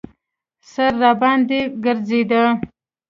[0.71, 2.43] سر راباندې ګرځېده.